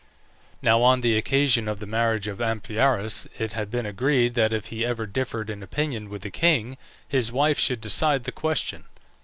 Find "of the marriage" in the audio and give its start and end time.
1.67-2.27